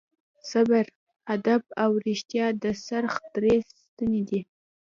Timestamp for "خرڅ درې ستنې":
2.83-4.21